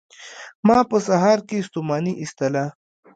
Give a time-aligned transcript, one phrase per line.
[0.67, 2.63] ما په سهار کې ستوماني ایستله